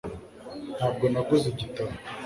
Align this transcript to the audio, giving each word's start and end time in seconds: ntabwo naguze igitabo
ntabwo 0.77 1.03
naguze 1.13 1.45
igitabo 1.53 1.93